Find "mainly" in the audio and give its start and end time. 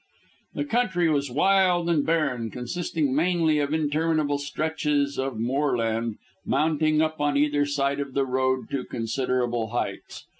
3.13-3.59